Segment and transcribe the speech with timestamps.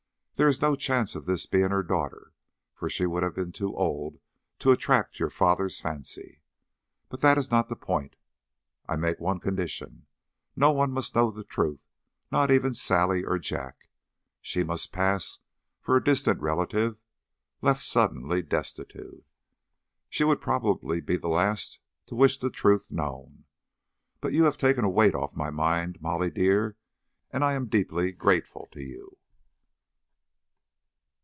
[0.37, 2.33] There is no chance of this being her daughter,
[2.73, 4.17] for she would have been too old
[4.57, 6.41] to attract your father's fancy.
[7.09, 8.15] But that is not the point.
[8.89, 10.07] I make one condition.
[10.55, 11.85] No one must know the truth,
[12.31, 13.91] not even Sally or Jack.
[14.41, 15.37] She must pass
[15.79, 16.97] for a distant relative,
[17.61, 19.23] left suddenly destitute."
[20.09, 21.77] "She would probably be the last
[22.07, 23.43] to wish the truth known.
[24.19, 26.77] But you have taken a weight off my mind, Molly dear,
[27.29, 29.19] and I am deeply grateful to you."